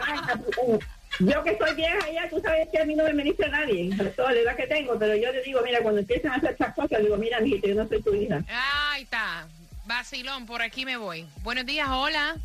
yo 1.20 1.44
que 1.44 1.58
soy 1.58 1.75
vieja 1.75 2.12
ya, 2.12 2.30
tú 2.30 2.42
sabes 2.42 2.68
que 2.72 2.80
a 2.80 2.86
mí 2.86 2.94
no 2.94 3.06
me 3.06 3.14
ministra 3.14 3.48
nadie, 3.48 3.90
toda 4.18 4.34
la 4.34 4.40
edad 4.42 4.56
que 4.58 4.68
tengo, 4.68 5.00
pero 5.00 5.16
yo 5.16 5.32
le 5.32 5.42
digo, 5.44 5.62
mira, 5.64 5.80
cuando 5.82 6.02
empiezan 6.02 6.32
a 6.32 6.36
hacer 6.36 6.52
estas 6.52 6.75
cosas, 6.75 7.00
le 7.00 7.06
digo, 7.06 7.18
mira, 7.18 7.40
mijito, 7.40 7.68
yo 7.68 7.75
no 7.75 7.88
soy 7.88 8.02
tu 8.02 8.14
hija. 8.14 8.44
Ahí 8.50 9.04
está. 9.04 9.48
Vacilón, 9.86 10.46
por 10.46 10.62
aquí 10.62 10.86
me 10.86 10.98
voy. 10.98 11.27
Buenos 11.44 11.65
días, 11.65 11.88
hola. 11.89 12.36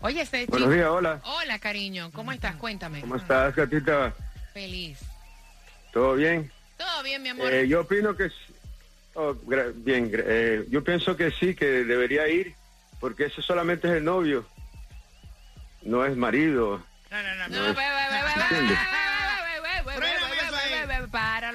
Oye, 0.00 0.22
ese 0.22 0.46
Buenos 0.46 0.72
días, 0.72 0.88
hola. 0.88 1.20
Hola, 1.24 1.58
cariño. 1.58 2.10
¿Cómo 2.12 2.32
estás? 2.32 2.56
Cuéntame. 2.56 3.00
¿Cómo 3.00 3.16
estás, 3.16 3.54
gatita? 3.54 4.12
Feliz. 4.52 4.98
¿Todo 5.92 6.14
bien? 6.14 6.50
Todo 6.76 7.02
bien, 7.02 7.22
mi 7.22 7.30
amor. 7.30 7.52
Eh, 7.52 7.68
yo 7.68 7.80
opino 7.82 8.16
que... 8.16 8.30
oh, 9.14 9.34
bien, 9.76 10.10
eh, 10.12 10.66
yo 10.68 10.82
pienso 10.84 11.16
que 11.16 11.30
sí, 11.30 11.54
que 11.54 11.84
debería 11.84 12.28
ir, 12.28 12.54
porque 13.00 13.26
ese 13.26 13.40
solamente 13.40 13.88
es 13.88 13.94
el 13.94 14.04
novio, 14.04 14.46
no 15.82 16.04
es 16.04 16.16
marido. 16.16 16.84
No, 17.10 17.22
no, 17.22 17.48
no. 17.48 17.68
No, 17.68 17.74
ve, 17.74 17.82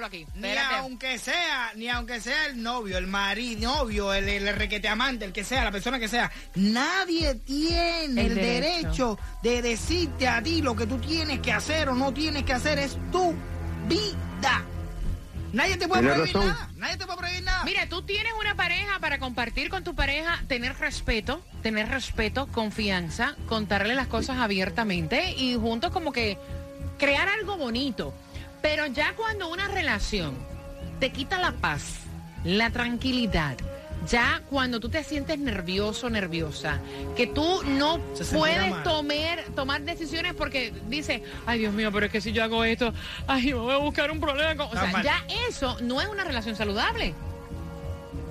aquí. 0.06 0.26
Ni 0.36 0.48
Espérate. 0.50 0.76
aunque 0.76 1.18
sea, 1.20 1.72
ni 1.76 1.90
aunque 1.90 2.20
sea 2.22 2.46
el 2.48 2.62
novio, 2.62 2.98
el 2.98 3.08
marido, 3.08 3.76
novio, 3.78 4.14
el, 4.14 4.28
el 4.30 4.56
requete 4.56 4.88
amante, 4.88 5.26
el 5.26 5.34
que 5.34 5.44
sea, 5.44 5.64
la 5.64 5.72
persona 5.72 6.00
que 6.00 6.08
sea, 6.08 6.32
nadie 6.56 7.36
tiene 7.36 8.22
El 8.26 8.32
el, 8.32 8.36
derecho. 8.36 9.18
derecho. 9.18 9.20
de 9.44 9.62
decirte 9.62 10.28
a 10.28 10.42
ti 10.42 10.62
lo 10.62 10.76
que 10.76 10.86
tú 10.88 10.98
tienes 11.00 11.40
que 11.40 11.52
hacer 11.52 11.90
o 11.90 11.96
no 11.96 12.14
tienes 12.14 12.44
que 12.44 12.54
hacer. 12.54 12.80
Es 12.80 12.98
tu 13.12 13.34
vida. 13.88 14.66
Nadie 15.54 15.76
te 15.76 15.86
puede 15.88 16.04
prohibir 16.04 16.34
razón. 16.34 16.48
nada. 16.48 16.70
Nadie 16.78 16.98
te 16.98 17.06
puede 17.06 17.18
prohibir 17.18 17.44
nada. 17.44 17.64
Mira, 17.66 17.86
tú 17.90 18.02
tienes 18.04 18.32
una 18.40 18.56
pareja 18.56 19.00
para 19.00 19.20
compartir 19.20 19.70
con 19.70 19.84
tu 19.84 19.94
pareja, 19.96 20.42
tener 20.48 20.78
respeto, 20.78 21.44
tener 21.62 21.90
respeto, 21.90 22.48
confianza, 22.48 23.36
contarle 23.48 23.94
las 23.96 24.08
cosas 24.08 24.38
abiertamente 24.38 25.34
y 25.38 25.56
juntos 25.56 25.92
como 25.92 26.14
que 26.14 26.38
crear 26.98 27.28
algo 27.28 27.58
bonito. 27.58 28.14
Pero 28.62 28.86
ya 28.88 29.14
cuando 29.16 29.50
una 29.50 29.68
relación 29.68 30.36
te 31.00 31.12
quita 31.12 31.40
la 31.40 31.52
paz, 31.52 32.02
la 32.44 32.70
tranquilidad, 32.70 33.58
ya 34.08 34.42
cuando 34.50 34.80
tú 34.80 34.90
te 34.90 35.04
sientes 35.04 35.38
nervioso, 35.38 36.10
nerviosa, 36.10 36.80
que 37.16 37.28
tú 37.28 37.64
no 37.64 38.00
Se 38.14 38.36
puedes 38.36 38.84
tomar, 38.84 39.44
tomar 39.56 39.82
decisiones 39.82 40.34
porque 40.34 40.74
dices, 40.88 41.22
ay 41.46 41.60
Dios 41.60 41.74
mío, 41.74 41.92
pero 41.92 42.08
es 42.08 42.12
que 42.12 42.22
si 42.22 42.32
yo 42.32 42.44
hago 42.44 42.64
esto, 42.64 42.94
ay, 43.28 43.48
me 43.48 43.54
voy 43.60 43.74
a 43.74 43.78
buscar 43.78 44.12
un 44.12 44.20
problema. 44.20 44.56
con-". 44.56 44.76
O 44.76 44.80
sea, 44.80 44.92
mal. 44.92 45.04
ya 45.04 45.24
eso 45.48 45.78
no 45.82 46.02
es 46.02 46.08
una 46.08 46.24
relación 46.24 46.56
saludable. 46.56 47.14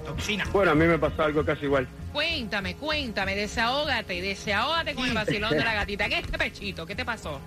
Toxina. 0.04 0.44
Bueno, 0.52 0.72
a 0.72 0.74
mí 0.74 0.86
me 0.86 0.98
pasó 0.98 1.22
algo 1.22 1.44
casi 1.44 1.66
igual. 1.66 1.86
Cuéntame, 2.12 2.74
cuéntame, 2.74 3.36
desahógate, 3.36 4.20
desahógate 4.20 4.94
con 4.94 5.06
el 5.08 5.14
vacilón 5.14 5.50
de 5.50 5.64
la 5.64 5.74
gatita. 5.74 6.08
¿Qué 6.08 6.18
es 6.18 6.24
este 6.24 6.38
pechito? 6.38 6.86
¿Qué 6.86 6.96
te 6.96 7.04
pasó? 7.04 7.40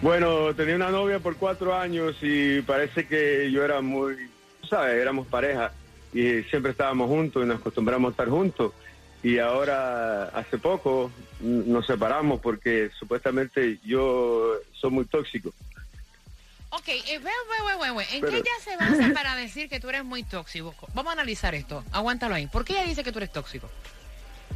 Bueno, 0.00 0.54
tenía 0.54 0.76
una 0.76 0.90
novia 0.90 1.18
por 1.18 1.36
cuatro 1.36 1.74
años 1.74 2.16
y 2.22 2.62
parece 2.62 3.06
que 3.06 3.50
yo 3.50 3.64
era 3.64 3.80
muy, 3.80 4.30
¿sabes? 4.68 4.94
Éramos 4.94 5.26
pareja 5.26 5.72
y 6.12 6.42
siempre 6.44 6.70
estábamos 6.70 7.08
juntos 7.08 7.42
y 7.42 7.46
nos 7.46 7.58
acostumbramos 7.60 8.08
a 8.08 8.12
estar 8.12 8.28
juntos. 8.28 8.72
Y 9.22 9.38
ahora, 9.38 10.26
hace 10.28 10.58
poco, 10.58 11.10
nos 11.40 11.84
separamos 11.86 12.40
porque 12.40 12.90
supuestamente 12.96 13.80
yo 13.84 14.52
soy 14.72 14.90
muy 14.90 15.04
tóxico. 15.06 15.52
Ok, 16.70 16.88
eh. 16.88 17.20
¿en 18.12 18.20
Pero- 18.20 18.32
qué 18.32 18.38
ella 18.38 18.50
se 18.62 18.76
basa 18.76 19.12
para 19.14 19.34
decir 19.34 19.68
que 19.68 19.80
tú 19.80 19.88
eres 19.88 20.04
muy 20.04 20.22
tóxico? 20.22 20.74
Vamos 20.94 21.10
a 21.10 21.12
analizar 21.14 21.56
esto. 21.56 21.82
Aguántalo 21.90 22.36
ahí. 22.36 22.46
¿Por 22.46 22.64
qué 22.64 22.74
ella 22.74 22.84
dice 22.84 23.02
que 23.02 23.10
tú 23.10 23.18
eres 23.18 23.32
tóxico? 23.32 23.68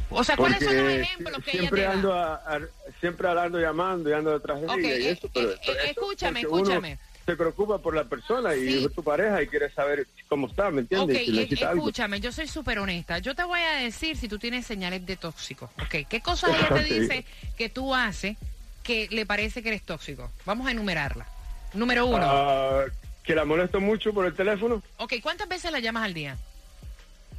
O 0.09 0.23
sea, 0.23 0.37
¿cuáles 0.37 0.63
son 0.63 0.75
los 0.77 0.89
ejemplos 0.89 1.43
que 1.43 1.51
ella 1.51 1.59
siempre 1.61 1.81
te 1.81 1.87
da? 1.87 1.93
ando, 1.93 2.13
a- 2.13 2.35
a- 2.35 2.61
siempre 2.99 3.27
ando 3.29 3.59
llamando 3.59 4.09
y 4.09 4.13
ando 4.13 4.31
detrás 4.31 4.61
de 4.61 4.67
Ok, 4.67 4.77
ella 4.79 4.97
y 4.97 5.03
eh, 5.05 5.11
eso, 5.11 5.29
pero 5.33 5.51
eh, 5.51 5.57
eh, 5.67 5.75
escúchame, 5.85 6.41
escúchame. 6.41 6.97
se 7.25 7.35
preocupa 7.35 7.79
por 7.79 7.95
la 7.95 8.03
persona 8.03 8.55
y 8.55 8.59
Sí. 8.67 8.85
es 8.85 8.93
tu 8.93 9.03
pareja 9.03 9.41
y 9.41 9.47
quiere 9.47 9.71
saber 9.71 10.05
cómo 10.27 10.47
está, 10.47 10.69
¿me 10.69 10.81
Ok, 10.81 10.91
entiendes? 10.91 11.25
Si 11.25 11.31
necesita 11.31 11.69
algo. 11.69 11.83
escúchame, 11.83 12.19
yo 12.19 12.31
soy 12.31 12.47
súper 12.47 12.79
honesta. 12.79 13.17
Yo 13.19 13.33
te 13.33 13.43
voy 13.43 13.59
a 13.61 13.75
decir 13.77 14.17
si 14.17 14.27
tú 14.27 14.37
tienes 14.37 14.65
señales 14.67 15.05
de 15.05 15.15
tóxico. 15.15 15.71
Ok, 15.81 16.05
¿qué 16.09 16.21
cosas 16.21 16.51
ella 16.57 16.73
te 16.73 16.83
dice 16.83 17.25
que 17.57 17.69
tú 17.69 17.95
haces 17.95 18.37
que 18.83 19.07
le 19.09 19.25
parece 19.25 19.63
que 19.63 19.69
eres 19.69 19.83
tóxico? 19.83 20.29
Vamos 20.45 20.67
a 20.67 20.71
enumerarla. 20.71 21.25
Número 21.73 22.05
uno. 22.05 22.19
Ah, 22.23 22.83
que 23.23 23.33
la 23.33 23.45
molesto 23.45 23.79
mucho 23.79 24.13
por 24.13 24.25
el 24.25 24.35
teléfono. 24.35 24.83
Ok, 24.97 25.13
¿cuántas 25.23 25.47
veces 25.47 25.71
la 25.71 25.79
llamas 25.79 26.03
al 26.03 26.13
día? 26.13 26.37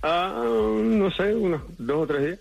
Ah, 0.03 0.43
no 0.45 1.11
sé, 1.13 1.35
unos 1.35 1.63
dos 1.79 2.03
o 2.03 2.07
tres 2.07 2.25
días. 2.27 2.39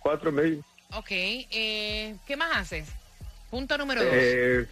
Cuatro, 0.00 0.32
medio. 0.32 0.62
Ok, 0.94 1.08
eh, 1.10 2.14
¿qué 2.26 2.36
más 2.36 2.56
haces? 2.56 2.88
Punto 3.50 3.76
número 3.78 4.02
dos. 4.04 4.12
Eh, 4.14 4.66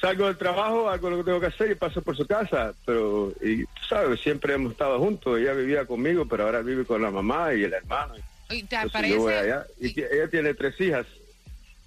salgo 0.00 0.26
del 0.26 0.36
trabajo, 0.36 0.88
hago 0.88 1.10
lo 1.10 1.16
que 1.18 1.24
tengo 1.24 1.40
que 1.40 1.46
hacer 1.46 1.70
y 1.70 1.74
paso 1.74 2.02
por 2.02 2.16
su 2.16 2.26
casa. 2.26 2.74
Pero, 2.84 3.32
y 3.42 3.64
tú 3.64 3.82
sabes, 3.88 4.20
siempre 4.20 4.54
hemos 4.54 4.72
estado 4.72 4.98
juntos. 4.98 5.38
Ella 5.38 5.52
vivía 5.54 5.84
conmigo, 5.86 6.26
pero 6.26 6.44
ahora 6.44 6.60
vive 6.60 6.84
con 6.84 7.02
la 7.02 7.10
mamá 7.10 7.54
y 7.54 7.64
el 7.64 7.72
hermano. 7.72 8.14
¿Y 8.50 8.62
te 8.62 8.76
aparece? 8.76 9.16
Y 9.80 9.92
ti- 9.92 10.04
ella 10.10 10.28
tiene 10.28 10.54
tres 10.54 10.80
hijas. 10.80 11.06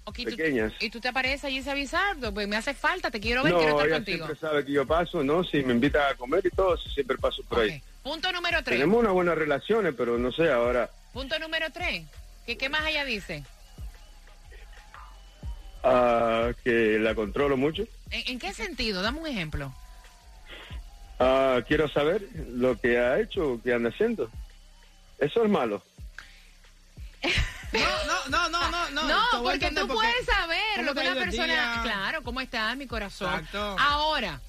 Ok, 0.04 0.16
tú- 0.16 0.24
pequeñas. 0.24 0.72
¿Y 0.80 0.90
tú 0.90 1.00
te 1.00 1.08
apareces 1.08 1.44
allí 1.44 1.60
sin 1.62 1.70
avisar? 1.72 2.16
Pues 2.34 2.48
me 2.48 2.56
hace 2.56 2.74
falta, 2.74 3.10
te 3.10 3.20
quiero 3.20 3.42
ver, 3.42 3.52
quiero 3.54 3.68
No, 3.68 3.76
estar 3.76 3.86
ella 3.86 3.96
contigo. 3.96 4.26
siempre 4.26 4.48
sabe 4.48 4.64
que 4.64 4.72
yo 4.72 4.86
paso, 4.86 5.22
¿no? 5.22 5.44
Si 5.44 5.62
me 5.62 5.72
invita 5.72 6.08
a 6.08 6.14
comer 6.16 6.44
y 6.44 6.50
todo, 6.50 6.76
siempre 6.76 7.16
paso 7.16 7.42
por 7.44 7.60
ahí. 7.60 7.76
Ok. 7.76 7.82
Punto 8.02 8.32
número 8.32 8.58
tres. 8.64 8.78
Tenemos 8.78 8.98
unas 9.00 9.12
buenas 9.12 9.36
relaciones, 9.38 9.94
pero 9.96 10.18
no 10.18 10.32
sé, 10.32 10.50
ahora 10.50 10.90
Punto 11.12 11.38
número 11.38 11.66
tres. 11.72 12.04
¿Qué, 12.50 12.58
¿Qué 12.58 12.68
más 12.68 12.84
ella 12.84 13.04
dice? 13.04 13.44
ah, 15.84 16.50
que 16.64 16.98
la 16.98 17.14
controlo 17.14 17.56
mucho. 17.56 17.84
¿En, 18.10 18.22
en 18.26 18.38
qué 18.40 18.52
sentido? 18.52 19.02
Dame 19.02 19.20
un 19.20 19.28
ejemplo. 19.28 19.72
Ah, 21.20 21.60
quiero 21.68 21.88
saber 21.88 22.26
lo 22.48 22.76
que 22.80 22.98
ha 22.98 23.20
hecho, 23.20 23.60
qué 23.62 23.72
anda 23.72 23.90
haciendo. 23.90 24.28
Eso 25.20 25.44
es 25.44 25.48
malo. 25.48 25.80
No, 27.72 28.28
no, 28.28 28.48
no, 28.48 28.68
no, 28.68 28.90
no. 28.90 29.02
No, 29.08 29.42
porque 29.44 29.68
tú 29.68 29.86
por 29.86 29.86
qué. 29.86 29.92
puedes 29.94 30.26
saber 30.26 30.58
¿Cómo 30.74 30.86
lo 30.86 30.94
que 30.94 31.00
una 31.08 31.20
persona... 31.20 31.46
día? 31.46 31.80
Claro, 31.84 32.22
¿cómo 32.24 32.40
está 32.40 32.74
mi 32.74 32.88
corazón? 32.88 33.32
Exacto. 33.32 33.76
Ahora, 33.78 34.40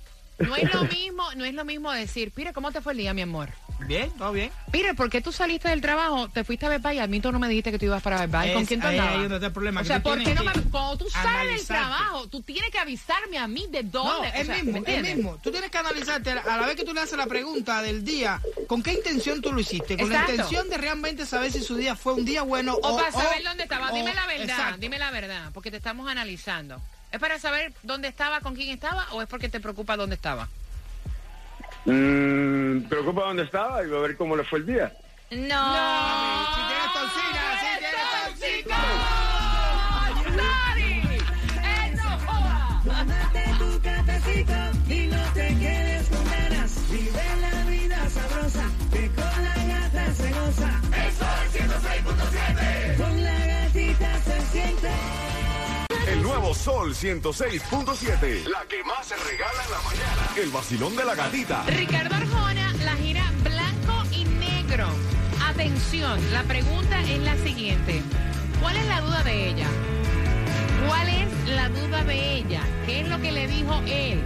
no 0.42 0.56
es 0.56 0.74
lo 0.74 0.84
mismo, 0.86 1.24
no 1.36 1.46
es 1.46 1.54
lo 1.54 1.66
mismo 1.66 1.92
decir, 1.92 2.32
Pire, 2.32 2.54
¿cómo 2.54 2.72
te 2.72 2.82
fue 2.82 2.94
el 2.94 3.00
día, 3.00 3.14
mi 3.14 3.22
amor? 3.22 3.50
Bien, 3.88 4.12
todo 4.12 4.32
bien. 4.32 4.52
Pire, 4.72 4.94
¿por 4.94 5.10
qué 5.10 5.22
tú 5.22 5.32
saliste 5.32 5.68
del 5.70 5.82
trabajo, 5.82 6.30
te 6.30 6.44
fuiste 6.44 6.68
a 6.68 6.78
Buy 6.78 6.98
y 6.98 7.00
a 7.00 7.08
mí 7.08 7.20
tú 7.20 7.32
no 7.32 7.40
me 7.40 7.48
dijiste 7.50 7.72
que 7.72 7.80
tú 7.80 7.86
ibas 7.86 8.04
para 8.04 8.28
Buy? 8.28 8.54
¿Con 8.54 8.66
quién 8.68 8.80
tú 8.80 8.86
ahí- 8.88 9.00
andabas? 9.00 9.16
ahí 9.18 9.24
es 9.24 9.30
donde 9.30 9.36
está 9.38 9.48
el 9.48 9.54
problema, 9.54 9.82
O 9.82 9.86
sea, 9.86 10.04
¿por 10.04 10.24
qué 10.24 10.36
no 10.36 10.44
me... 10.44 10.52
Cuando 10.70 10.98
tú 11.00 11.10
sales 11.10 11.58
del 11.58 11.66
trabajo, 11.68 12.28
tú 12.28 12.42
tienes 12.44 12.70
que 12.70 12.78
avisarme 12.78 13.40
a 13.40 13.48
mí 13.48 13.66
de 13.72 13.82
No, 13.84 13.90
dónde... 13.90 14.30
o 14.30 14.34
es 14.34 14.46
sea, 14.46 14.56
¿me 14.58 14.64
mismo, 14.72 14.84
es 14.88 15.02
mismo. 15.16 15.38
Tú 15.42 15.50
tienes 15.52 15.72
que 15.72 15.78
analizarte 15.80 16.30
a 16.32 16.58
la 16.58 16.66
vez 16.68 16.76
que 16.76 16.84
tú 16.84 16.94
le 16.94 17.02
haces 17.02 17.18
la 17.18 17.26
pregunta 17.26 17.82
del 17.82 18.04
día, 18.06 18.40
¿con 18.68 18.84
qué 18.84 18.94
intención 18.94 19.42
tú 19.42 19.52
lo 19.52 19.60
hiciste? 19.60 19.98
Con 19.98 20.06
Exacto. 20.12 20.28
la 20.28 20.36
intención 20.36 20.70
de 20.70 20.78
realmente 20.78 21.26
saber 21.26 21.52
si 21.52 21.62
su 21.64 21.76
día 21.76 21.96
fue 21.96 22.14
un 22.14 22.24
día 22.24 22.44
bueno 22.44 22.76
o... 22.76 22.88
O 22.94 22.98
para 22.98 23.12
saber 23.12 23.42
o- 23.42 23.50
dónde 23.50 23.64
estaba. 23.64 23.92
o- 23.92 23.96
Dime 23.96 24.14
la 24.14 24.28
verdad, 24.28 24.44
exacto. 24.50 24.78
dime 24.78 25.00
la 25.00 25.10
verdad, 25.10 25.50
porque 25.56 25.72
te 25.72 25.78
estamos 25.78 26.08
analizando. 26.08 26.80
¿Es 27.12 27.20
para 27.20 27.40
saber 27.40 27.74
dónde 27.84 28.08
estaba, 28.08 28.40
con 28.40 28.56
quién 28.56 28.70
estaba 28.70 29.06
o 29.12 29.22
es 29.22 29.28
porque 29.28 29.50
te 29.50 29.60
preocupa 29.60 29.98
dónde 29.98 30.16
estaba? 30.16 30.48
Mm, 31.86 32.84
preocupa 32.84 33.24
dónde 33.24 33.44
estaba 33.44 33.84
y 33.84 33.88
va 33.88 33.98
a 33.98 34.02
ver 34.02 34.16
cómo 34.16 34.36
le 34.36 34.44
fue 34.44 34.60
el 34.60 34.66
día. 34.66 34.94
No. 35.32 35.76
Si 36.56 36.62
tienes 36.68 36.94
toxina, 36.94 37.44
si 38.36 38.64
tienes 38.64 39.32
cafecito 43.82 44.54
y 44.90 45.08
no 45.08 45.24
te 45.34 45.48
quedes 45.48 46.08
con 46.10 46.24
ganas. 46.26 46.92
Vive 46.92 47.24
la 47.42 47.70
vida 47.70 48.10
sabrosa, 48.10 48.64
que 48.92 49.08
con 49.10 49.44
la 49.44 49.56
gata 49.66 50.14
se 50.14 50.32
goza. 50.32 50.82
Eso 51.08 51.26
es 51.46 51.62
106.7. 51.62 52.98
Con 52.98 53.24
la 53.24 53.46
gatita 53.46 54.20
se 54.22 54.42
siente. 54.52 55.31
El 56.12 56.24
nuevo 56.24 56.54
Sol 56.54 56.94
106.7. 56.94 58.44
La 58.44 58.66
que 58.68 58.84
más 58.84 59.08
se 59.08 59.16
regala 59.16 59.64
en 59.64 59.72
la 59.72 59.82
mañana. 59.82 60.30
El 60.36 60.50
vacilón 60.50 60.94
de 60.98 61.06
la 61.06 61.16
gatita. 61.16 61.64
Ricardo 61.68 62.14
Arjona, 62.14 62.74
la 62.84 62.96
gira 62.98 63.24
blanco 63.42 64.04
y 64.12 64.26
negro. 64.26 64.88
Atención, 65.48 66.20
la 66.34 66.44
pregunta 66.44 67.00
es 67.04 67.20
la 67.20 67.38
siguiente. 67.38 68.02
¿Cuál 68.62 68.76
es 68.76 68.86
la 68.88 69.00
duda 69.00 69.24
de 69.24 69.50
ella? 69.52 69.68
¿Cuál 70.86 71.08
es 71.08 71.50
la 71.56 71.70
duda 71.70 72.04
de 72.04 72.34
ella? 72.36 72.62
¿Qué 72.86 73.00
es 73.00 73.08
lo 73.08 73.22
que 73.22 73.32
le 73.32 73.48
dijo 73.48 73.82
él? 73.88 74.22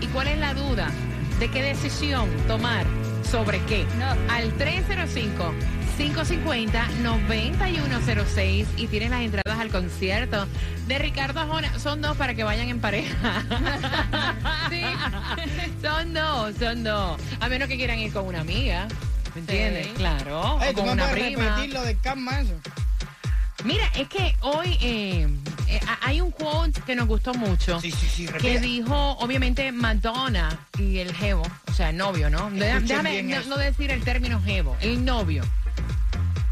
¿Y 0.00 0.06
cuál 0.08 0.26
es 0.26 0.38
la 0.38 0.54
duda 0.54 0.90
de 1.38 1.48
qué 1.48 1.62
decisión 1.62 2.28
tomar 2.48 2.84
sobre 3.22 3.60
qué? 3.66 3.86
No. 3.96 4.10
Al 4.34 4.52
305-550-9106 5.98 8.66
y 8.76 8.86
tienen 8.86 9.10
las 9.10 9.22
entradas 9.22 9.58
al 9.58 9.70
concierto 9.70 10.46
de 10.86 10.98
Ricardo 10.98 11.40
Arjona. 11.40 11.76
Son 11.78 12.00
dos 12.00 12.16
para 12.16 12.34
que 12.34 12.44
vayan 12.44 12.68
en 12.68 12.80
pareja. 12.80 13.44
Sí. 14.70 14.82
Son 15.82 16.12
dos, 16.12 16.54
son 16.60 16.84
dos. 16.84 17.18
A 17.40 17.48
menos 17.48 17.68
que 17.68 17.76
quieran 17.76 17.98
ir 17.98 18.12
con 18.12 18.26
una 18.26 18.40
amiga. 18.40 18.86
¿Me 19.34 19.40
entiendes? 19.40 19.86
Sí. 19.86 19.92
Claro. 19.96 20.56
O 20.56 20.60
tú 20.60 20.72
con 20.74 20.90
una 20.90 21.08
prima. 21.08 21.42
repetir 21.56 21.72
lo 21.74 21.82
de 21.82 21.96
Camma 21.96 22.40
eso. 22.40 22.54
Mira, 23.64 23.86
es 23.98 24.08
que 24.08 24.36
hoy 24.42 24.76
eh, 24.82 25.26
eh, 25.68 25.80
ha- 25.86 26.06
hay 26.08 26.20
un 26.20 26.30
quote 26.30 26.80
que 26.82 26.94
nos 26.94 27.08
gustó 27.08 27.34
mucho. 27.34 27.80
Sí, 27.80 27.90
sí, 27.90 28.06
sí, 28.08 28.26
Que 28.40 28.60
dijo, 28.60 29.12
obviamente, 29.18 29.72
Madonna 29.72 30.58
y 30.78 30.98
el 30.98 31.14
jevo, 31.14 31.42
o 31.66 31.72
sea, 31.72 31.90
el 31.90 31.96
novio, 31.96 32.30
¿no? 32.30 32.48
Escuchen 32.48 32.86
Déjame 32.86 33.22
no 33.46 33.56
decir 33.56 33.90
el 33.90 34.02
término 34.02 34.40
jevo, 34.42 34.76
el 34.80 35.04
novio. 35.04 35.42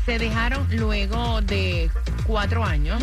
Se 0.06 0.18
dejaron 0.18 0.66
luego 0.70 1.42
de 1.42 1.90
cuatro 2.26 2.64
años. 2.64 3.02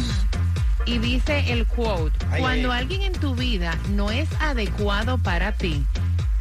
Y 0.85 0.97
dice 0.97 1.51
el 1.53 1.65
quote, 1.65 2.17
Ay, 2.31 2.41
cuando 2.41 2.71
ay. 2.71 2.81
alguien 2.81 3.01
en 3.03 3.13
tu 3.13 3.35
vida 3.35 3.77
no 3.91 4.11
es 4.11 4.27
adecuado 4.41 5.17
para 5.17 5.53
ti, 5.53 5.85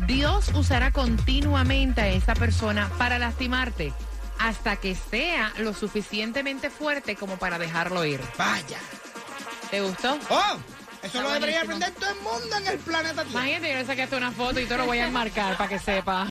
Dios 0.07 0.51
usará 0.55 0.90
continuamente 0.90 2.01
a 2.01 2.09
esa 2.09 2.35
persona 2.35 2.90
para 2.98 3.18
lastimarte 3.20 3.92
hasta 4.40 4.77
que 4.77 4.96
sea 4.96 5.53
lo 5.59 5.75
suficientemente 5.75 6.70
fuerte 6.70 7.14
como 7.14 7.37
para 7.37 7.59
dejarlo 7.59 8.05
ir. 8.05 8.20
Vaya. 8.37 8.79
¿Te 9.70 9.81
gustó? 9.81 10.18
¡Oh! 10.29 10.57
Eso 11.05 11.20
lo 11.22 11.31
debería 11.31 11.64
buenísimo. 11.64 11.87
aprender 11.87 11.90
todo 11.92 12.11
el 12.11 12.20
mundo 12.20 12.57
en 12.57 12.66
el 12.68 12.79
planeta 12.79 13.25
Tierra. 13.25 13.31
Imagínate, 13.31 13.72
yo 13.72 13.79
le 13.79 13.87
saqué 13.87 14.03
hasta 14.03 14.16
una 14.16 14.31
foto 14.33 14.61
y 14.61 14.66
te 14.66 14.77
lo 14.77 14.87
voy 14.87 14.98
a 14.98 15.07
enmarcar 15.07 15.57
para 15.57 15.68
que 15.68 15.79
sepa. 15.79 16.20